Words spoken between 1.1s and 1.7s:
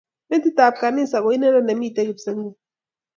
ko inendet